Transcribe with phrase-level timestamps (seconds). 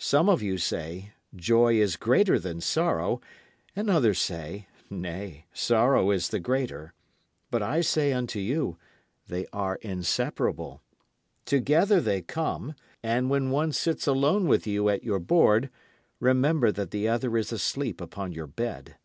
[0.00, 3.20] Some of you say, "Joy is greater than sorrow,"
[3.76, 6.92] and others say, "Nay, sorrow is the greater."
[7.52, 8.78] But I say unto you,
[9.28, 10.82] they are inseparable.
[11.44, 15.70] Together they come, and when one sits alone with you at your board,
[16.18, 18.96] remember that the other is asleep upon your bed.